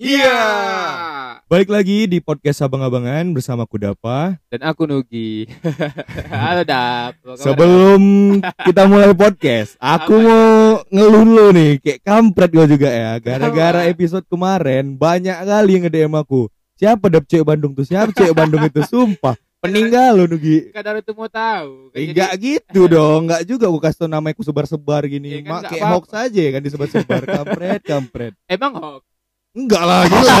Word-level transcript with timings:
Iya. 0.00 0.40
Balik 1.44 1.68
lagi 1.68 2.08
di 2.08 2.24
podcast 2.24 2.64
Abang-Abangan 2.64 3.36
bersama 3.36 3.68
Kudapa. 3.68 4.40
Dan 4.48 4.64
aku 4.64 4.88
Nugi. 4.88 5.44
Halo 6.32 6.64
Dap. 6.64 7.20
Sebelum 7.36 8.00
kita 8.66 8.88
mulai 8.88 9.12
podcast, 9.12 9.76
aku 9.76 10.16
Apa? 10.16 10.24
mau 10.24 10.40
ngeluh 10.88 11.20
dulu 11.20 11.46
nih, 11.52 11.70
kayak 11.84 12.00
kampret 12.00 12.48
gue 12.48 12.66
juga 12.72 12.88
ya. 12.88 13.20
Gara-gara 13.20 13.84
episode 13.92 14.24
kemarin 14.24 14.96
banyak 14.96 15.36
kali 15.36 15.70
yang 15.76 15.84
nge-DM 15.84 16.14
aku. 16.16 16.48
Siapa 16.80 17.12
dap 17.12 17.28
cewek 17.28 17.44
Bandung 17.44 17.76
tuh? 17.76 17.84
Siapa 17.84 18.08
cewek 18.16 18.32
Bandung 18.32 18.64
itu? 18.64 18.80
Sumpah. 18.88 19.36
Peninggal 19.60 20.16
lo 20.16 20.24
Nugi. 20.24 20.72
Kadang 20.72 21.04
itu 21.04 21.12
mau 21.12 21.28
tahu. 21.28 21.92
Kan 21.92 22.00
Enggak 22.00 22.32
gitu 22.40 22.88
dong, 22.88 23.28
enggak 23.28 23.44
juga 23.44 23.68
aku 23.68 23.76
kasih 23.76 23.98
tau 24.00 24.08
nama 24.08 24.32
aku 24.32 24.40
sebar-sebar 24.40 25.04
gini. 25.04 25.36
Iya 25.36 25.44
kan, 25.44 25.50
Mak 25.52 25.60
nggak 25.60 25.70
kayak 25.76 25.84
apa-apa. 25.84 25.96
hoax 26.00 26.06
aja 26.16 26.44
kan 26.48 26.60
disebar-sebar 26.64 27.22
kampret, 27.28 27.80
kampret. 27.84 28.32
jadi- 28.40 28.56
Emang 28.56 28.72
hoax. 28.80 29.04
Enggak 29.50 29.82
lah, 29.82 30.02
gila. 30.06 30.36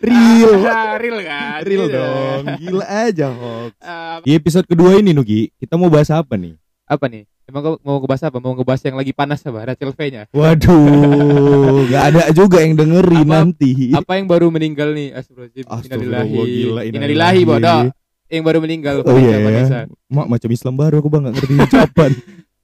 Real. 0.00 0.52
Real 1.02 1.18
kan? 1.20 1.58
Real 1.60 1.84
Iya. 1.84 1.96
dong, 1.96 2.42
gila 2.56 2.86
aja 2.86 3.26
hoax. 3.28 3.72
Eh, 3.76 4.16
Di 4.22 4.30
episode 4.32 4.62
kedua 4.64 4.94
ini 4.94 5.10
Nugi, 5.10 5.50
kita 5.56 5.74
mau 5.74 5.88
bahas 5.88 6.08
apa 6.08 6.34
nih? 6.34 6.54
apa 6.84 7.04
nih? 7.04 7.28
Emang 7.44 7.60
kau 7.60 7.74
mau 7.82 7.96
ngebahas 7.98 8.22
apa? 8.24 8.38
Mau 8.38 8.52
ngebahas 8.54 8.80
yang 8.82 8.96
lagi 8.96 9.12
panas 9.12 9.40
apa? 9.42 9.60
Rachel 9.66 9.90
V-nya. 9.90 10.24
Waduh, 10.30 11.84
gak 11.92 12.02
ada 12.08 12.22
juga 12.30 12.60
yang 12.60 12.76
dengerin 12.76 13.24
Apa- 13.24 13.34
nanti. 13.34 13.90
Apa 13.90 14.12
yang 14.16 14.24
baru 14.24 14.48
meninggal 14.48 14.92
nih? 14.92 15.12
Astagfirullahaladzim. 15.12 15.64
Astagfirullah, 15.66 16.24
Innalillahi. 16.24 16.56
gila, 16.62 16.80
Innalillahi, 16.86 17.40
bodoh. 17.42 17.80
Yang 18.28 18.42
baru 18.44 18.58
meninggal. 18.60 18.94
Oh 19.02 19.16
iya 19.16 19.36
ya. 19.36 19.84
Mak 20.06 20.26
macam 20.28 20.48
Islam 20.48 20.74
baru 20.76 20.96
aku 21.00 21.08
bang 21.08 21.22
gak 21.24 21.34
ngerti 21.34 21.54
ucapan. 21.58 22.10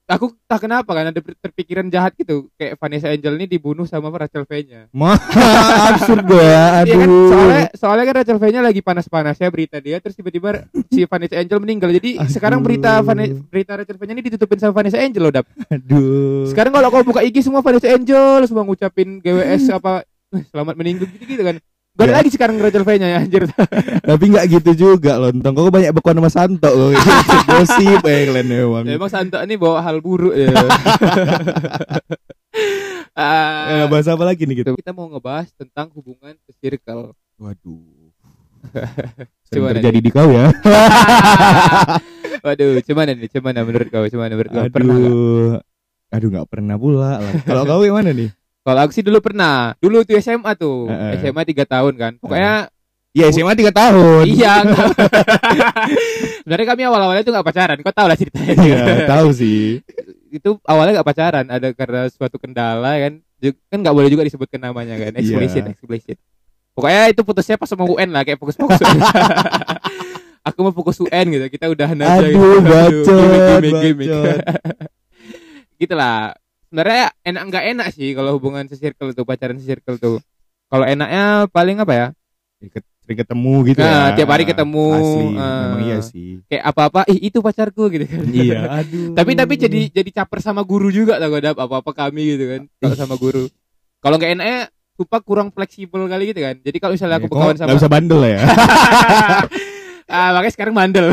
Aku 0.05 0.37
tak 0.45 0.61
kenapa 0.61 0.93
kan 0.93 1.09
ada 1.09 1.17
terpikiran 1.17 1.89
jahat 1.89 2.13
gitu. 2.13 2.53
Kayak 2.55 2.77
Vanessa 2.77 3.09
Angel 3.09 3.41
ini 3.41 3.49
dibunuh 3.49 3.89
sama 3.89 4.13
Rachel 4.13 4.45
V-nya. 4.45 4.93
Absurd 5.89 6.29
gue 6.29 6.45
ya. 6.45 6.85
Iya 6.85 6.95
kan 6.95 7.09
Aduh. 7.09 7.29
soalnya 7.33 7.65
soalnya 7.73 8.05
kan 8.05 8.15
Rachel 8.21 8.37
V-nya 8.37 8.61
lagi 8.61 8.81
panas-panasnya 8.81 9.49
berita 9.49 9.81
dia 9.81 9.97
terus 9.99 10.13
tiba-tiba 10.13 10.69
si 10.93 11.09
Vanessa 11.09 11.41
Angel 11.41 11.57
meninggal. 11.57 11.89
Jadi 11.91 12.21
Aduh. 12.21 12.29
sekarang 12.29 12.61
berita 12.61 13.01
Vane- 13.01 13.33
berita 13.49 13.81
Rachel 13.81 13.97
V-nya 13.97 14.13
ini 14.13 14.25
ditutupin 14.29 14.61
sama 14.61 14.77
Vanessa 14.77 15.01
Angel 15.01 15.25
loh, 15.25 15.33
Dap. 15.33 15.49
Aduh. 15.73 16.45
Sekarang 16.53 16.77
kalau 16.77 16.89
kau 16.93 17.01
buka 17.03 17.25
IG 17.25 17.41
semua 17.41 17.65
Vanessa 17.65 17.89
Angel 17.89 18.45
semua 18.45 18.63
ngucapin 18.63 19.25
GWS 19.25 19.73
apa 19.73 20.05
"Eh, 20.31 20.45
selamat 20.53 20.75
meninggal 20.77 21.09
gitu-gitu 21.09 21.41
kan. 21.41 21.57
Gak 21.95 22.05
ada 22.05 22.11
Ya. 22.11 22.19
lagi 22.19 22.31
sekarang 22.35 22.59
Rachel 22.59 22.83
V-nya 22.83 23.07
ya 23.07 23.19
anjir. 23.23 23.47
Tapi 24.11 24.25
gak 24.35 24.47
gitu 24.51 24.71
juga 24.75 25.15
loh. 25.15 25.31
Entong 25.31 25.55
kok 25.55 25.71
banyak 25.71 25.95
bekuan 25.95 26.19
sama 26.19 26.27
Santo. 26.27 26.67
kok. 26.67 26.91
Gosip 27.55 28.03
ya 28.03 28.19
kalian 28.27 28.49
emang. 28.51 28.85
Ya, 28.85 28.99
Emang 28.99 29.07
Santo 29.07 29.39
ini 29.39 29.55
bawa 29.55 29.79
hal 29.79 30.03
buruk 30.03 30.35
ya. 30.35 30.51
Eh, 33.15 33.87
bahas 33.87 34.11
apa 34.11 34.27
lagi 34.27 34.43
nih 34.43 34.63
kita? 34.63 34.75
kita 34.75 34.91
mau 34.91 35.07
ngebahas 35.07 35.47
tentang 35.55 35.87
hubungan 35.95 36.35
ke 36.35 36.51
circle. 36.59 37.15
Waduh. 37.39 38.11
Sering 39.47 39.63
Gimana 39.63 39.75
terjadi 39.79 39.99
di 40.03 40.11
kau 40.11 40.31
ya. 40.31 40.51
Waduh, 42.43 42.83
cuman 42.83 43.15
nih, 43.15 43.31
cuman 43.31 43.55
menurut 43.63 43.89
kau, 43.91 44.03
cuman 44.03 44.35
menurut 44.35 44.51
kau 44.51 44.67
pernah 44.67 44.99
nggak? 44.99 45.15
Aduh. 45.15 45.53
Aduh 46.11 46.29
gak 46.31 46.47
pernah 46.51 46.75
pula 46.75 47.19
lah. 47.19 47.33
Kalau 47.43 47.63
kau 47.63 47.83
gimana 47.83 48.11
nih? 48.11 48.31
Kalau 48.65 48.81
aku 48.81 48.93
sih 48.97 49.05
dulu 49.05 49.21
pernah. 49.21 49.77
Dulu 49.77 50.03
tuh 50.03 50.17
SMA 50.19 50.57
tuh. 50.57 50.89
Heeh. 50.89 51.21
SMA 51.21 51.45
3 51.45 51.69
tahun 51.69 51.93
kan. 52.01 52.13
Pokoknya 52.17 52.73
Ya 53.15 53.31
SMA 53.31 53.55
3 53.55 53.71
tahun. 53.71 54.25
iya. 54.27 54.65
Sebenarnya 56.43 56.67
kami 56.67 56.83
awal-awalnya 56.83 57.23
tuh 57.23 57.31
gak 57.31 57.47
pacaran. 57.47 57.79
Kau 57.79 57.95
tahu 57.95 58.07
lah 58.11 58.17
ceritanya. 58.19 58.57
Iya, 58.59 58.85
tahu 59.07 59.29
sih. 59.31 59.85
Itu 60.35 60.59
awalnya 60.67 60.99
gak 60.99 61.09
pacaran. 61.15 61.47
Ada 61.47 61.71
karena 61.79 62.11
suatu 62.11 62.43
kendala 62.43 62.99
kan. 62.99 63.23
Kan 63.71 63.79
gak 63.87 63.95
boleh 63.95 64.11
juga 64.11 64.27
disebutkan 64.27 64.59
namanya 64.59 64.99
kan. 64.99 65.13
Explicit, 65.15 65.63
Iya. 65.63 65.73
explicit. 65.79 66.17
Pokoknya 66.75 67.15
itu 67.15 67.23
putusnya 67.23 67.55
pas 67.55 67.71
mau 67.79 67.87
UN 67.87 68.11
lah. 68.11 68.27
Kayak 68.27 68.43
fokus-fokus. 68.43 68.83
aku 70.49 70.59
mau 70.67 70.75
fokus 70.75 70.99
UN 70.99 71.27
gitu. 71.31 71.47
Kita 71.55 71.71
udahan 71.71 71.95
aja 72.01 72.27
gitu. 72.27 72.41
Aduh, 72.41 72.61
bacot, 72.67 73.63
bacot. 73.63 74.39
gitu 75.87 75.95
lah. 75.95 76.35
Sebenarnya 76.75 77.07
enak 77.23 77.43
nggak 77.55 77.65
enak 77.71 77.89
sih 77.95 78.19
kalau 78.19 78.35
hubungan 78.35 78.67
se-circle 78.67 79.15
tuh 79.15 79.23
pacaran 79.23 79.55
se-circle 79.63 79.95
tuh. 79.95 80.19
Kalau 80.67 80.83
enaknya 80.83 81.47
paling 81.55 81.79
apa 81.79 81.93
ya? 81.95 82.07
Sering 83.07 83.15
ketemu 83.23 83.55
gitu 83.71 83.79
Nah, 83.79 84.11
ya. 84.11 84.19
tiap 84.19 84.35
hari 84.35 84.43
ketemu, 84.43 84.87
Asli, 84.91 85.23
eh. 85.23 85.31
memang 85.39 85.83
iya 85.87 85.99
sih. 86.03 86.43
Kayak 86.51 86.65
apa-apa, 86.75 87.07
ih 87.15 87.31
itu 87.31 87.39
pacarku 87.39 87.87
gitu 87.95 88.11
kan. 88.11 88.27
iya, 88.27 88.61
aduh. 88.83 89.15
tapi 89.15 89.39
tapi 89.39 89.55
jadi 89.55 89.81
jadi 89.87 90.11
caper 90.11 90.43
sama 90.43 90.67
guru 90.67 90.91
juga 90.91 91.23
tau 91.23 91.31
gak 91.31 91.55
apa-apa 91.55 91.91
kami 91.95 92.35
gitu 92.35 92.45
kan. 92.51 92.63
Kalau 92.83 92.97
sama 92.99 93.15
guru. 93.23 93.47
Kalau 94.03 94.19
nggak 94.19 94.35
enaknya 94.35 94.59
sumpah 94.99 95.21
kurang 95.23 95.55
fleksibel 95.55 96.11
kali 96.11 96.35
gitu 96.35 96.43
kan. 96.43 96.59
Jadi 96.59 96.77
kalau 96.83 96.99
misalnya 96.99 97.23
aku 97.23 97.31
Kok 97.31 97.35
berkawan 97.39 97.55
sama 97.55 97.67
nggak 97.71 97.79
bisa 97.79 97.91
bandel 97.95 98.21
ya. 98.27 98.39
ah 100.19 100.29
makanya 100.35 100.53
sekarang 100.59 100.75
bandel. 100.75 101.07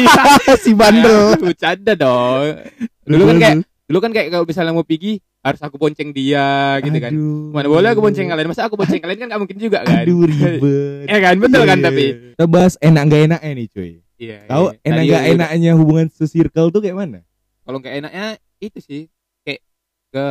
si 0.68 0.76
bandel. 0.76 1.32
Bercanda 1.40 1.96
dong. 1.96 2.60
Dulu 3.08 3.22
kan 3.24 3.36
kayak 3.40 3.56
dulu 3.88 3.98
kan 4.04 4.12
kayak 4.12 4.28
kalau 4.28 4.44
misalnya 4.44 4.76
mau 4.76 4.84
pergi 4.84 5.16
harus 5.40 5.60
aku 5.64 5.80
bonceng 5.80 6.12
dia 6.12 6.76
gitu 6.84 6.98
kan. 7.00 7.12
Aduh. 7.14 7.56
Mana 7.56 7.68
boleh 7.72 7.88
aku 7.94 8.04
bonceng 8.04 8.28
kalian, 8.28 8.48
masa 8.52 8.68
aku 8.68 8.76
bonceng 8.76 9.00
kalian 9.00 9.18
kan 9.24 9.28
gak 9.32 9.40
mungkin 9.40 9.58
juga 9.58 9.80
kan. 9.80 10.04
Aduh 10.04 10.28
ribet. 10.28 10.60
Ya 11.12 11.18
kan, 11.24 11.34
betul 11.40 11.62
kan 11.64 11.78
Iya. 11.80 11.86
tapi. 11.88 12.04
Kita 12.36 12.44
bahas 12.44 12.74
enak 12.84 13.02
gak 13.08 13.22
enaknya 13.32 13.50
nih 13.56 13.66
cuy. 13.72 13.92
Iya. 14.18 14.38
Tahu 14.44 14.64
iya. 14.68 14.78
enak 14.84 15.02
gak 15.08 15.24
enaknya 15.32 15.72
hubungan 15.78 16.06
se-circle 16.12 16.68
tuh 16.68 16.80
kayak 16.84 16.96
mana? 17.00 17.20
Kalau 17.64 17.78
nggak 17.80 17.94
enaknya 18.00 18.26
itu 18.60 18.78
sih 18.80 19.02
kayak 19.44 19.60
ke 20.08 20.24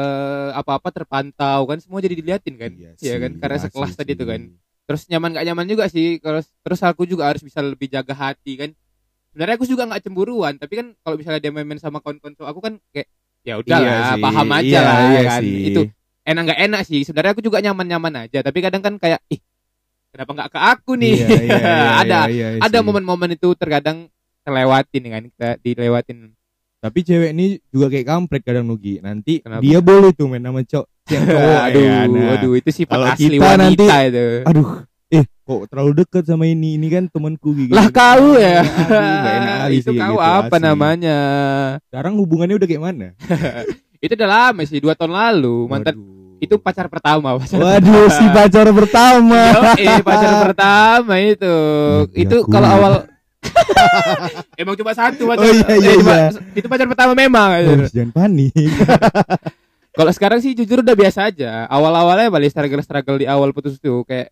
apa-apa 0.57 0.89
terpantau 0.89 1.69
kan 1.69 1.77
semua 1.81 2.01
jadi 2.01 2.13
diliatin 2.17 2.55
kan. 2.57 2.71
Iya 2.77 3.15
kan 3.17 3.31
karena 3.41 3.57
sekelas 3.57 3.93
tadi 3.97 4.13
itu 4.13 4.25
kan. 4.25 4.41
Terus 4.87 5.01
nyaman 5.09 5.33
gak 5.33 5.45
nyaman 5.49 5.65
juga 5.65 5.85
sih. 5.89 6.21
Kalau 6.21 6.45
terus 6.45 6.81
aku 6.85 7.09
juga 7.09 7.25
harus 7.31 7.41
bisa 7.41 7.63
lebih 7.65 7.89
jaga 7.89 8.13
hati 8.13 8.53
kan. 8.59 8.69
Sebenarnya 9.33 9.55
aku 9.61 9.69
juga 9.69 9.85
nggak 9.85 10.01
cemburuan, 10.01 10.57
tapi 10.57 10.81
kan 10.81 10.87
kalau 11.05 11.13
misalnya 11.13 11.37
dia 11.37 11.53
main-main 11.53 11.77
sama 11.77 12.01
kawan-kawan 12.01 12.33
aku 12.41 12.57
kan 12.57 12.73
kayak 12.89 13.05
ya 13.47 13.55
udah 13.55 13.77
Iya 13.79 13.87
lah, 13.87 14.09
sih, 14.11 14.21
paham 14.21 14.47
aja 14.51 14.67
iya, 14.67 14.79
lah 14.83 14.97
iya 15.07 15.21
kan. 15.23 15.41
sih. 15.41 15.55
Itu 15.71 15.81
enak 16.21 16.41
nggak 16.43 16.59
enak 16.67 16.81
sih. 16.83 16.99
Sebenarnya 17.07 17.31
aku 17.31 17.39
juga 17.41 17.63
nyaman-nyaman 17.63 18.13
aja, 18.27 18.39
tapi 18.43 18.59
kadang 18.59 18.83
kan 18.83 18.99
kayak 18.99 19.23
ih 19.31 19.39
kenapa 20.11 20.31
nggak 20.35 20.49
ke 20.51 20.59
aku 20.59 20.91
nih? 20.95 21.13
Iya, 21.15 21.27
iya, 21.39 21.59
iya, 21.63 21.87
ada 21.97 22.19
iya, 22.27 22.47
iya 22.53 22.59
ada 22.59 22.77
sih. 22.77 22.83
momen-momen 22.83 23.31
itu 23.31 23.47
terkadang 23.55 24.11
terlewatin 24.43 25.03
kan 25.07 25.23
kita 25.31 25.49
dilewatin 25.59 26.35
Tapi 26.77 26.99
cewek 27.01 27.31
ini 27.33 27.57
juga 27.73 27.89
kayak 27.89 28.05
kampret 28.05 28.41
kadang 28.45 28.67
Nugi. 28.67 29.01
Nanti 29.01 29.41
Kenapa? 29.41 29.65
dia 29.65 29.79
boleh 29.81 30.13
tuh 30.13 30.29
main 30.29 30.43
sama 30.43 30.61
cowok 30.61 30.87
yang 31.09 31.23
cowok 31.25 31.59
aduh 31.67 31.81
ya. 31.81 31.97
Nah, 32.05 32.31
aduh 32.37 32.53
itu 32.53 32.69
sifat 32.69 32.93
kalau 32.93 33.07
asli 33.09 33.27
kita 33.33 33.43
wanita 33.43 33.81
nanti- 33.81 34.07
itu 34.11 34.25
Aduh, 34.45 34.67
eh 35.09 35.23
kok 35.23 35.67
terlalu 35.67 35.91
dekat 35.97 36.23
sama 36.23 36.43
ini? 36.45 36.75
Ini 36.75 36.87
kan 36.89 37.03
temanku 37.07 37.55
gitu. 37.55 37.71
lah 37.71 37.87
kau 37.89 38.35
ya 38.35 38.59
Aduh, 38.59 39.71
itu 39.73 39.87
sih 39.87 39.97
kau 39.97 40.13
gitu, 40.13 40.21
apa 40.21 40.51
asli. 40.51 40.65
namanya 40.65 41.17
Sekarang 41.85 42.13
hubungannya 42.17 42.55
udah 42.55 42.67
kayak 42.67 42.83
mana? 42.83 43.07
itu 44.03 44.13
udah 44.13 44.29
lama 44.29 44.61
sih 44.61 44.77
dua 44.77 44.93
tahun 44.93 45.09
lalu 45.09 45.57
mantan 45.65 45.95
Waduh. 45.95 46.37
itu 46.37 46.55
pacar 46.57 46.85
pertama 46.85 47.33
pacar 47.35 47.57
Waduh, 47.57 48.05
si 48.09 48.25
pacar 48.27 48.67
pertama. 48.69 49.41
eh 49.75 49.97
pacar 49.99 50.31
pertama 50.43 51.13
itu 51.17 51.55
Iya, 52.11 52.21
itu 52.21 52.35
aku. 52.37 52.51
kalau 52.51 52.67
awal 52.69 52.93
emang 54.57 54.75
cuma 54.75 54.91
satu 54.91 55.23
pacar 55.25 55.39
Oh, 55.39 55.49
iya, 55.49 55.65
iya, 55.71 55.89
eh, 55.89 55.97
cuma- 55.97 56.13
iya. 56.13 56.29
itu 56.53 56.67
pacar 56.67 56.85
pertama 56.85 57.11
memang 57.13 57.49
Oh, 57.63 57.87
jangan 57.87 58.11
panik. 58.13 58.53
kalau 59.97 60.11
sekarang 60.11 60.39
sih 60.39 60.53
jujur 60.53 60.79
udah 60.79 60.93
biasa 60.93 61.25
aja 61.25 61.65
awal 61.65 61.89
awalnya 61.91 62.29
paling 62.29 62.51
struggle 62.51 62.81
struggle 62.81 63.17
di 63.17 63.25
awal 63.25 63.49
putus 63.49 63.79
tuh 63.79 64.03
kayak 64.03 64.29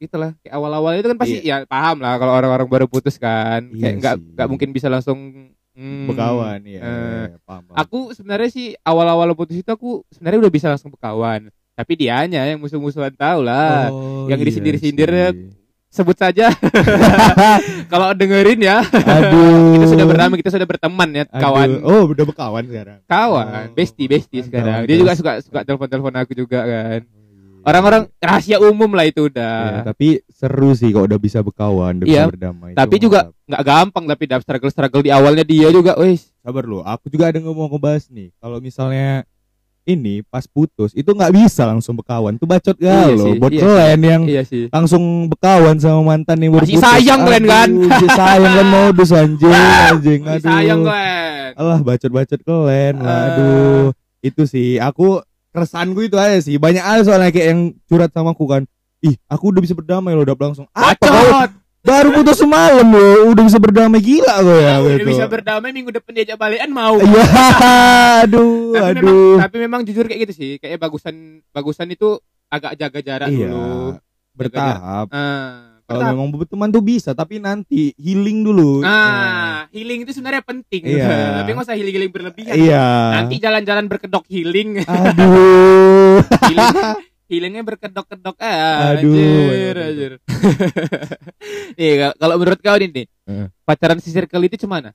itulah 0.00 0.32
kayak 0.40 0.54
awal 0.54 0.72
awal 0.72 0.92
itu 0.92 1.04
kan 1.04 1.14
pasti 1.14 1.38
ya 1.42 1.62
paham 1.64 2.00
lah 2.00 2.16
kalau 2.16 2.32
orang 2.32 2.50
orang 2.50 2.66
baru 2.66 2.86
putus 2.86 3.14
kan 3.14 3.68
Iya 3.68 3.76
kayak 3.78 3.94
nggak 4.00 4.14
nggak 4.32 4.48
mungkin 4.48 4.68
bisa 4.70 4.88
langsung 4.88 5.52
hmm, 5.70 6.08
Bekawan 6.08 6.60
ya. 6.64 6.80
eh, 6.80 7.24
paham, 7.42 7.62
paham. 7.68 7.76
aku 7.76 7.98
sebenarnya 8.10 8.48
sih 8.48 8.72
awal 8.80 9.04
awal 9.06 9.32
putus 9.34 9.56
itu 9.56 9.68
aku 9.68 10.00
sebenarnya 10.08 10.40
udah 10.40 10.52
bisa 10.52 10.66
langsung 10.66 10.88
bekawan 10.88 11.52
tapi 11.70 11.92
dianya 11.94 12.44
yang 12.44 12.56
musuh 12.56 12.76
musuhan 12.76 13.12
tahu 13.12 13.40
lah 13.40 13.88
Oh, 13.88 14.24
yang 14.26 14.36
iya 14.36 14.46
disindir-sindir 14.46 15.10
sebut 15.90 16.14
saja 16.14 16.48
kalau 17.92 18.14
dengerin 18.14 18.62
ya 18.62 18.78
Aduh. 18.84 19.74
kita 19.74 19.86
sudah 19.86 20.06
bernama 20.06 20.32
kita 20.34 20.50
sudah 20.50 20.64
berteman 20.64 21.08
ya 21.10 21.24
Aduh. 21.26 21.40
kawan 21.40 21.68
Oh, 21.82 22.02
udah 22.06 22.24
bekawan 22.24 22.64
sekarang. 22.64 22.98
kawan 23.04 23.46
Oh, 23.66 23.74
bestie 23.74 24.06
bestie 24.06 24.40
sekarang 24.40 24.86
dia 24.86 24.96
juga 24.96 25.12
suka 25.12 25.32
suka 25.40 25.60
telepon 25.60 25.88
telepon 25.88 26.14
aku 26.16 26.32
juga 26.32 26.62
kan 26.62 27.02
Oh, 27.02 27.04
iya. 27.04 27.19
Orang-orang 27.62 28.02
rahasia 28.16 28.56
umum 28.58 28.90
lah 28.90 29.04
itu 29.04 29.22
Iya, 29.22 29.30
udah 29.30 29.58
tapi 29.86 30.08
seru 30.26 30.70
sih 30.72 30.88
kalau 30.88 31.04
udah 31.04 31.18
bisa 31.18 31.38
bekawan, 31.40 31.98
udah 31.98 32.06
Iya, 32.06 32.22
bisa 32.22 32.32
berdamai. 32.32 32.72
tapi 32.72 32.94
Itu 32.94 33.04
juga 33.06 33.20
nggak 33.44 33.62
gampang 33.62 34.04
tapi 34.06 34.22
dapat 34.24 34.42
struggle 34.42 34.70
struggle 34.70 35.02
di 35.02 35.10
awalnya 35.10 35.42
dia 35.42 35.68
juga 35.68 35.94
wes 35.94 36.32
sabar 36.38 36.62
lo. 36.62 36.80
Aku 36.80 37.06
juga 37.06 37.28
ada 37.28 37.38
ngomong 37.38 37.68
ngebahas 37.68 38.08
nih. 38.08 38.32
Kalau 38.34 38.58
misalnya 38.58 39.22
ini 39.82 40.20
pas 40.22 40.44
putus 40.44 40.92
itu 40.92 41.08
nggak 41.08 41.32
bisa 41.34 41.64
langsung 41.64 41.94
bekawan. 41.94 42.36
Tuh 42.36 42.44
bacot 42.44 42.76
Iya 42.76 42.90
gak 43.02 43.10
lo. 43.10 43.24
sih, 43.24 43.32
Buat 43.36 43.50
iya. 43.50 43.60
kalian 43.60 44.00
yang 44.00 44.22
iya 44.24 44.42
sih 44.42 44.64
langsung 44.68 45.02
bekawan 45.26 45.76
sama 45.76 46.00
mantan 46.06 46.38
yang 46.38 46.52
baru 46.52 46.64
Masih 46.64 46.76
putus. 46.76 46.86
sayang 46.86 47.20
kalian 47.22 47.44
kan? 47.44 47.68
Masih 47.82 48.10
sayang 48.10 48.52
kan 48.54 48.66
modus 48.76 49.10
anjing, 49.10 49.50
anjing. 49.50 50.20
Masih 50.22 50.36
Aduh. 50.38 50.50
sayang 50.50 50.80
Glenn 50.82 51.52
Alah 51.52 51.78
bacot-bacot 51.82 52.40
kalian. 52.40 52.94
Ah. 52.98 53.20
Aduh. 53.26 53.84
Itu 54.20 54.44
sih 54.44 54.76
aku 54.76 55.24
keresahanku 55.50 56.00
itu 56.02 56.16
aja 56.16 56.38
sih. 56.38 56.56
Banyak 56.56 56.80
hal 56.80 57.00
soalnya 57.02 57.30
kayak 57.30 57.46
yang 57.50 57.60
curhat 57.84 58.10
sama 58.10 58.32
aku 58.32 58.46
kan. 58.46 58.62
Ih, 59.00 59.16
aku 59.26 59.48
udah 59.48 59.60
bisa 59.60 59.72
berdamai 59.72 60.12
loh, 60.12 60.22
udah 60.22 60.36
langsung. 60.36 60.68
Apa 60.70 60.92
Bacot. 61.00 61.50
baru 61.80 62.08
putus 62.12 62.36
semalam 62.36 62.84
loh, 62.84 63.32
udah 63.32 63.42
bisa 63.48 63.56
berdamai 63.56 63.96
gila 63.98 64.36
kau 64.36 64.52
ya 64.52 64.76
Udah 64.78 64.96
gitu. 65.00 65.08
bisa 65.08 65.24
berdamai 65.24 65.72
minggu 65.72 65.88
depan 65.90 66.12
diajak 66.12 66.36
balikan 66.36 66.68
mau. 66.68 67.00
Iya, 68.20 68.28
aduh, 68.28 68.76
tapi 68.76 69.00
memang, 69.00 69.16
aduh. 69.16 69.36
tapi 69.40 69.56
memang 69.56 69.80
jujur 69.82 70.04
kayak 70.04 70.20
gitu 70.28 70.34
sih. 70.36 70.50
Kayaknya 70.60 70.76
bagusan 70.78 71.14
bagusan 71.50 71.88
itu 71.88 72.20
agak 72.46 72.76
jaga 72.76 73.00
jarak 73.00 73.28
Iya, 73.32 73.48
dulu. 73.48 73.96
bertahap. 74.36 75.06
Ah, 75.08 75.69
Kalau 75.90 76.06
memang 76.14 76.30
berteman 76.30 76.70
tuh 76.70 76.84
bisa, 76.86 77.10
tapi 77.18 77.42
nanti 77.42 77.90
healing 77.98 78.46
dulu. 78.46 78.86
Ah, 78.86 79.66
healing 79.74 80.06
itu 80.06 80.14
sebenarnya 80.14 80.46
penting. 80.46 80.86
Iya. 80.86 81.10
Tapi 81.42 81.48
nggak 81.50 81.66
usah 81.66 81.74
healing-healing 81.74 82.12
berlebihan. 82.14 82.54
Iya. 82.54 82.86
Nanti 83.18 83.42
jalan-jalan 83.42 83.90
berkedok 83.90 84.22
healing. 84.30 84.86
Aduh. 84.86 86.22
healing 86.46 87.00
healingnya 87.30 87.62
berkedok-kedok 87.62 88.36
ah, 88.42 88.98
Aduh, 88.98 89.14
anjir, 89.14 89.74
anjir. 89.78 90.12
Iya, 91.80 92.10
kalau 92.18 92.34
menurut 92.42 92.58
kau 92.58 92.74
nih, 92.74 92.90
nih, 92.90 93.06
Eh. 93.30 93.46
pacaran 93.62 94.02
si 94.02 94.10
circle 94.10 94.42
itu 94.50 94.58
cemana? 94.58 94.90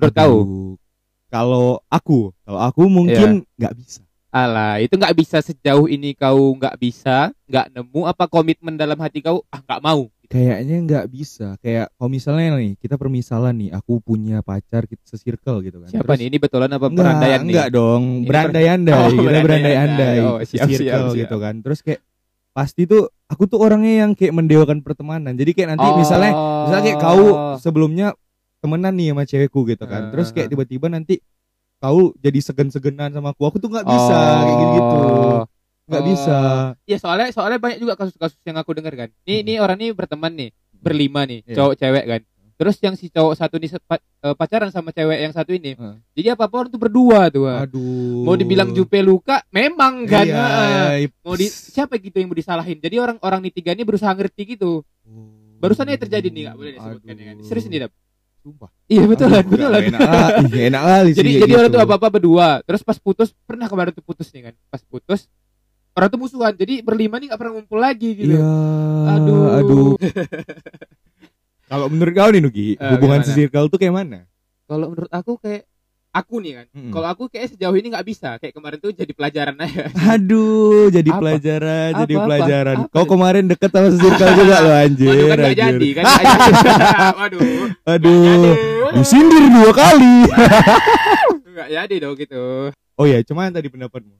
Menurut 0.00 0.14
kau? 0.16 0.36
Aduh. 0.40 0.74
Kalau 1.28 1.84
aku, 1.92 2.32
kalau 2.48 2.60
aku 2.64 2.82
mungkin 2.88 3.44
nggak 3.60 3.76
bisa. 3.76 4.00
Alah, 4.32 4.80
itu 4.80 4.96
nggak 4.96 5.16
bisa 5.16 5.40
sejauh 5.40 5.88
ini 5.88 6.16
kau 6.16 6.56
nggak 6.56 6.76
bisa, 6.80 7.32
nggak 7.48 7.72
nemu 7.72 8.00
apa 8.08 8.24
komitmen 8.28 8.76
dalam 8.76 8.96
hati 9.00 9.20
kau? 9.20 9.44
Ah, 9.52 9.60
nggak 9.60 9.80
mau. 9.84 10.08
Kayaknya 10.26 10.76
nggak 10.82 11.04
bisa. 11.06 11.54
Kayak 11.62 11.94
kalau 11.94 12.10
misalnya 12.10 12.58
nih, 12.58 12.74
kita 12.76 12.98
permisalan 12.98 13.54
nih, 13.56 13.70
aku 13.70 14.02
punya 14.02 14.42
pacar 14.42 14.84
kita 14.84 15.02
se-circle 15.06 15.62
gitu 15.62 15.78
kan. 15.80 15.88
Siapa 15.88 16.02
Terus- 16.02 16.18
nih? 16.18 16.26
Ini 16.26 16.38
betulan 16.42 16.70
apa 16.70 16.86
Enggak, 16.86 16.98
perandaian 17.06 17.40
nih? 17.40 17.46
enggak 17.54 17.68
dong, 17.70 18.02
Ini 18.02 18.26
berandai-andai, 18.26 18.92
Oh, 18.92 19.06
kita 19.06 19.22
berandai-andai. 19.22 19.44
berandai-andai, 19.46 20.16
Oh, 20.20 20.38
siap, 20.42 20.68
siap, 20.68 20.82
siap. 20.82 21.14
gitu 21.14 21.36
kan. 21.38 21.54
Terus 21.62 21.78
kayak 21.80 22.00
pasti 22.50 22.82
tuh 22.84 23.06
aku 23.26 23.42
tuh 23.46 23.58
orangnya 23.60 24.02
yang 24.02 24.10
kayak 24.12 24.32
mendewakan 24.32 24.80
pertemanan. 24.80 25.32
Jadi 25.32 25.50
kayak 25.52 25.76
nanti 25.76 25.88
misalnya 25.94 26.32
misalnya 26.66 26.84
kayak 26.84 26.98
kau 26.98 27.24
sebelumnya 27.60 28.06
temenan 28.58 28.96
nih 28.96 29.12
sama 29.12 29.22
cewekku 29.22 29.60
gitu 29.64 29.84
kan. 29.84 30.10
Terus 30.10 30.34
kayak 30.34 30.48
Ah. 30.48 30.50
tiba-tiba 30.50 30.86
nanti 30.88 31.14
kau 31.76 32.16
jadi 32.18 32.38
segen-segenan 32.40 33.12
sama 33.12 33.30
aku. 33.30 33.46
Aku 33.46 33.56
tuh 33.60 33.68
nggak 33.68 33.84
bisa 33.84 34.16
kayak 34.42 34.56
gitu. 34.74 34.98
Nggak 35.86 36.02
Oh. 36.02 36.06
bisa. 36.06 36.38
Iya 36.82 36.98
soalnya 36.98 37.26
soalnya 37.30 37.58
banyak 37.58 37.78
juga 37.78 37.94
kasus-kasus 37.94 38.38
yang 38.42 38.58
aku 38.58 38.74
dengar 38.74 38.92
kan. 38.92 39.08
Nih 39.22 39.38
Hmm. 39.38 39.46
nih 39.46 39.56
orang 39.58 39.78
ini 39.78 39.88
berteman 39.90 40.32
nih 40.34 40.50
berlima 40.72 41.22
nih 41.24 41.46
Iya. 41.46 41.54
cowok 41.54 41.74
cewek 41.78 42.04
kan. 42.06 42.22
Terus 42.56 42.76
yang 42.80 42.94
si 42.96 43.06
cowok 43.06 43.34
satu 43.36 43.54
ini 43.56 43.68
eh, 43.68 44.34
pacaran 44.34 44.72
sama 44.72 44.90
cewek 44.90 45.18
yang 45.20 45.30
satu 45.30 45.52
ini. 45.52 45.76
Hmm. 45.76 46.00
Jadi 46.10 46.28
apa 46.28 46.48
apa 46.48 46.54
orang 46.56 46.70
tuh 46.70 46.80
berdua 46.80 47.28
tuh. 47.28 47.46
Aduh. 47.46 48.24
Mau 48.24 48.34
dibilang 48.34 48.72
jupe 48.72 48.98
luka 48.98 49.44
memang 49.48 50.02
kan. 50.06 50.24
Iya, 50.24 50.46
iya. 50.98 51.08
Mau 51.20 51.36
di 51.36 51.46
siapa 51.46 51.94
gitu 51.96 52.16
yang 52.16 52.26
mau 52.26 52.34
disalahin. 52.34 52.76
Jadi 52.76 52.96
orang-orang 52.96 53.44
nih 53.44 53.52
tiga 53.54 53.70
ini 53.70 53.84
berusaha 53.84 54.10
ngerti 54.10 54.56
gitu. 54.56 54.82
Barusan 55.56 55.86
aja 55.86 56.00
terjadi 56.00 56.26
nih 56.26 56.42
nggak 56.46 56.56
boleh 56.56 56.72
disebutkan 56.74 57.14
ya 57.14 57.24
kan. 57.24 57.36
Aduh. 57.38 57.46
Serius 57.46 57.66
nih 57.68 57.80
Dap. 57.86 57.92
Sumpah. 58.40 58.70
Iya 58.86 59.02
betul 59.04 59.26
Aduh, 59.28 59.42
betul 59.44 59.66
nggak 59.66 59.84
Enak 59.90 60.00
enak 60.54 60.82
kali 60.82 61.10
sih 61.10 61.18
Jadi 61.18 61.30
jadi 61.42 61.52
orang 61.56 61.70
gitu. 61.70 61.76
tuh 61.76 61.82
apa-apa 61.82 62.08
berdua. 62.10 62.48
Terus 62.62 62.80
pas 62.80 62.96
putus 62.96 63.28
pernah 63.42 63.66
kemarin 63.66 63.92
tuh 63.92 64.02
putus 64.02 64.28
nih 64.32 64.42
kan. 64.50 64.54
Pas 64.66 64.80
putus 64.80 65.26
orang 65.96 66.08
tuh 66.08 66.20
musuhan. 66.20 66.52
Jadi 66.52 66.84
berlima 66.84 67.16
nih 67.16 67.32
nggak 67.32 67.40
pernah 67.40 67.52
ngumpul 67.56 67.78
lagi 67.80 68.10
gitu. 68.14 68.36
Iya. 68.36 68.52
Aduh. 69.16 69.44
aduh. 69.56 69.92
Kalau 71.70 71.86
menurut 71.90 72.14
kau 72.14 72.30
nih 72.30 72.38
Nugi, 72.38 72.68
Eh, 72.78 72.90
hubungan 72.94 73.26
circle 73.26 73.66
tuh 73.66 73.78
kayak 73.80 73.90
mana? 73.90 74.22
Kalau 74.70 74.86
menurut 74.86 75.10
aku 75.10 75.34
kayak 75.36 75.66
aku 76.14 76.38
nih 76.38 76.52
kan. 76.56 76.66
Mm-mm. 76.70 76.92
Kalau 76.94 77.08
aku 77.10 77.22
kayak 77.26 77.46
sejauh 77.50 77.74
ini 77.74 77.90
nggak 77.90 78.06
bisa. 78.06 78.38
Kayak 78.38 78.54
kemarin 78.54 78.78
tuh 78.78 78.94
jadi 78.94 79.10
pelajaran 79.10 79.56
aja. 79.58 79.84
Aduh, 80.14 80.86
jadi 80.88 81.10
Apa? 81.10 81.18
pelajaran, 81.18 81.90
jadi 82.06 82.14
Apa, 82.14 82.20
apa? 82.22 82.26
pelajaran. 82.30 82.76
Apa? 82.86 82.92
Kau 82.94 83.06
kemarin 83.10 83.44
deket 83.50 83.70
sama 83.74 83.88
circle 83.90 84.32
juga 84.38 84.56
lo 84.64 84.72
anjir. 84.72 85.10
Waduh 85.10 85.26
kan 85.26 85.38
anjir. 85.42 85.56
jadi 85.58 85.88
kan. 85.90 86.04
nggak 86.06 86.22
jadi. 86.22 86.52
Waduh. 87.18 87.40
Aduh. 87.42 88.22
Aduh. 88.30 88.54
Disindir 88.94 89.44
dua 89.50 89.70
kali. 89.74 90.16
Nggak 91.50 91.68
jadi 91.74 91.94
dong 91.98 92.14
gitu. 92.14 92.44
Oh 92.96 93.04
ya, 93.04 93.18
cuman 93.20 93.50
tadi 93.50 93.66
pendapatmu. 93.66 94.14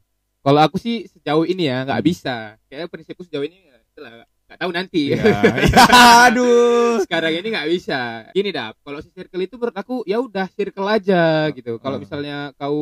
Kalau 0.47 0.61
aku 0.63 0.79
sih 0.79 1.11
sejauh 1.11 1.43
ini 1.43 1.67
ya 1.67 1.83
nggak 1.83 2.03
bisa. 2.03 2.55
Kayak 2.65 2.87
prinsipku 2.87 3.21
sejauh 3.21 3.43
ini 3.43 3.67
ya, 3.67 3.77
itulah, 3.85 4.13
nggak 4.47 4.59
tahu 4.59 4.71
nanti. 4.71 5.03
Ya, 5.11 5.19
aduh. 6.23 7.03
Sekarang 7.03 7.35
ini 7.35 7.51
nggak 7.51 7.67
bisa. 7.69 8.31
Gini 8.31 8.51
dah, 8.51 8.71
kalau 8.79 9.03
si 9.03 9.11
circle 9.11 9.43
itu 9.43 9.55
menurut 9.55 9.75
aku 9.75 10.07
ya 10.07 10.19
udah 10.19 10.47
circle 10.49 10.87
aja 10.87 11.51
gitu. 11.51 11.77
Kalau 11.77 11.99
Ah. 11.99 12.01
misalnya 12.01 12.37
kau 12.55 12.79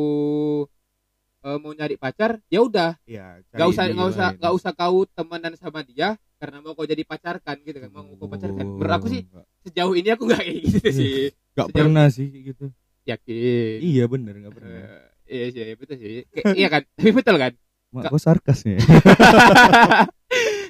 eh, 1.41 1.57
mau 1.57 1.71
nyari 1.71 1.93
pacar, 1.95 2.37
ya 2.47 2.59
udah 2.59 2.97
Ya, 3.05 3.37
nggak 3.49 3.67
usah 3.67 3.83
nggak 3.87 4.07
usah 4.09 4.27
nggak 4.35 4.53
usah 4.55 4.71
kau 4.71 5.05
temenan 5.07 5.53
sama 5.53 5.81
dia 5.81 6.17
karena 6.35 6.57
mau 6.59 6.73
kau 6.73 6.83
jadi 6.83 7.01
pacarkan 7.01 7.61
gitu 7.61 7.77
kan 7.79 7.89
mau 7.89 8.05
kau 8.11 8.25
pacarkan 8.27 8.65
menurut 8.67 8.93
aku 8.93 9.07
sih 9.07 9.21
sejauh 9.61 9.93
ini 9.93 10.09
aku 10.09 10.25
nggak 10.25 10.41
kayak 10.41 10.57
gitu 10.63 10.89
sih 10.91 11.15
Gak 11.53 11.69
sejauh- 11.69 11.71
pernah 11.71 12.09
sih 12.09 12.27
gitu. 12.29 12.73
yakin 13.05 13.77
Iya 13.79 14.03
bener 14.05 14.33
gak 14.39 14.53
pernah. 14.53 14.73
Eh, 14.75 15.05
iya 15.27 15.45
sih 15.49 15.59
iya, 15.63 15.75
betul 15.75 15.95
sih 15.95 16.27
Kayak- 16.27 16.55
iya 16.55 16.67
kan 16.67 16.81
tapi 16.91 17.11
betul 17.19 17.35
kan 17.35 17.51
Mak, 17.91 18.11
kok 18.11 18.19
sarkas 18.19 18.59
ya? 18.61 18.75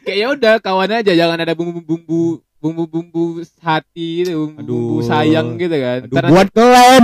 kayak 0.06 0.16
ya 0.16 0.26
udah 0.30 0.54
kawan 0.60 0.90
aja 0.94 1.12
jangan 1.12 1.38
ada 1.38 1.54
bumbu 1.54 1.82
bumbu 1.82 2.22
bumbu 2.56 2.84
bumbu 2.86 3.24
hati 3.60 4.24
bumbu, 4.26 4.58
bumbu 4.58 4.62
Aduh. 4.62 5.02
sayang 5.02 5.56
gitu 5.56 5.74
kan 5.74 6.00
Aduh, 6.04 6.16
nanti- 6.16 6.30
buat 6.30 6.48
kalian 6.52 7.04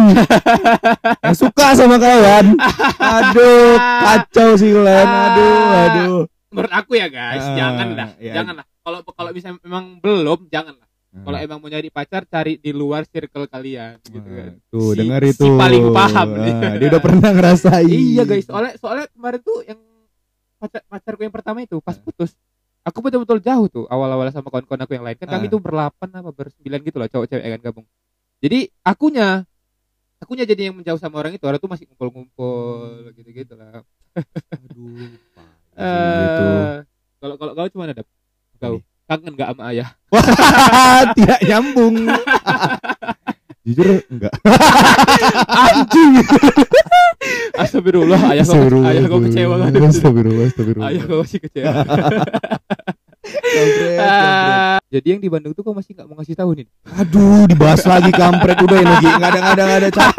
yang 1.21 1.35
suka 1.35 1.65
sama 1.73 1.95
kawan. 1.97 2.45
Aduh, 2.97 3.75
kacau 3.77 4.49
sih 4.55 4.69
kalian. 4.71 5.07
Aduh, 5.07 5.55
aduh. 5.71 6.19
menurut 6.51 6.71
aku 6.71 6.91
ya 6.93 7.07
guys 7.07 7.41
Ah, 7.41 7.55
jangan 7.55 7.87
dah 7.95 8.09
iya. 8.17 8.33
jangan 8.35 8.53
lah 8.59 8.65
kalau 8.81 8.99
kalau 9.07 9.31
bisa 9.31 9.47
memang 9.55 9.97
belum 9.97 10.45
jangan 10.49 10.73
lah 11.11 11.21
kalau 11.21 11.37
emang 11.37 11.59
mau 11.59 11.67
nyari 11.67 11.89
pacar 11.89 12.23
cari 12.23 12.55
di 12.55 12.71
luar 12.71 13.03
circle 13.03 13.43
kalian 13.45 13.99
gitu 14.01 14.23
kan 14.23 14.51
Tuh, 14.67 14.95
Si- 14.95 14.97
dengar 14.97 15.19
si 15.21 15.35
itu. 15.35 15.45
paling 15.53 15.91
paham. 15.91 16.27
Ah, 16.33 16.73
dia 16.73 16.87
udah 16.87 17.01
pernah 17.01 17.29
ngerasain. 17.35 17.91
Iya 17.91 18.23
guys, 18.23 18.47
soalnya 18.47 18.73
soalnya 18.75 19.05
kemarin 19.09 19.39
tuh 19.39 19.59
yang 19.61 19.79
pacar 20.55 20.81
pacarku 20.85 21.21
yang 21.21 21.33
pertama 21.33 21.59
itu 21.59 21.75
pas 21.77 21.95
putus, 21.95 22.31
aku 22.81 22.97
betul-betul 23.01 23.37
jauh 23.39 23.67
tuh 23.67 23.85
awal-awal 23.85 24.29
sama 24.29 24.47
kawan-kawan 24.47 24.81
aku 24.81 24.93
yang 24.93 25.03
lain. 25.03 25.19
Kan 25.19 25.27
kami 25.27 25.45
Ah. 25.45 25.51
tuh 25.51 25.59
berlapan 25.59 26.09
apa 26.15 26.31
bersembilan 26.31 26.79
gitu 26.79 26.95
loh 26.95 27.09
cowok 27.09 27.27
cewek 27.27 27.43
kan 27.43 27.61
gabung. 27.61 27.85
Jadi 28.39 28.59
akunya 28.81 29.43
akunya 30.17 30.45
jadi 30.45 30.71
yang 30.71 30.79
menjauh 30.79 30.95
sama 30.95 31.19
orang 31.19 31.35
itu, 31.35 31.43
orang 31.43 31.57
tuh 31.57 31.67
masih 31.67 31.91
ngumpul-ngumpul 31.91 33.11
gitu-gitu 33.11 33.51
lah. 33.53 33.83
Aduh. 34.15 35.11
gitu. 36.15 36.45
Eh, 36.51 36.75
kalau 37.19 37.35
kalau 37.35 37.51
kau 37.51 37.67
cuma 37.69 37.83
ada 37.83 37.99
kau? 38.57 38.79
Kangen 39.11 39.35
gak 39.35 39.49
sama 39.51 39.63
ayah? 39.75 39.89
Tidak 41.19 41.39
nyambung. 41.51 41.95
Jujur 43.67 44.01
enggak. 44.09 44.33
Anjing. 45.69 46.25
Astagfirullah, 47.53 48.17
ayah 48.33 48.41
kau 48.47 48.81
ayah 48.89 49.03
kau 49.05 49.21
kecewa 49.21 49.55
kan. 49.61 49.69
Astagfirullah, 49.69 50.45
astagfirullah. 50.49 50.89
Ayah 50.89 51.03
kau 51.05 51.21
masih 51.21 51.39
kecewa. 51.45 51.73
Kampret, 53.21 53.95
kampret. 54.01 54.81
Jadi 54.89 55.07
yang 55.13 55.21
di 55.21 55.29
Bandung 55.29 55.53
tuh 55.53 55.61
kau 55.61 55.77
masih 55.77 55.93
nggak 55.93 56.07
mau 56.09 56.17
ngasih 56.17 56.33
tahu 56.33 56.57
nih? 56.57 56.65
Aduh, 56.97 57.45
dibahas 57.45 57.85
lagi 57.85 58.09
kampret 58.09 58.57
udah 58.65 58.77
ya 58.81 58.87
lagi. 58.87 59.07
Enggak 59.13 59.29
ada, 59.29 59.39
enggak 59.39 59.53
ada, 59.53 59.63
enggak 59.63 59.77
ada. 59.77 59.89
Cap- 59.93 60.17